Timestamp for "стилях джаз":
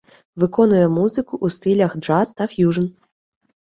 1.49-2.33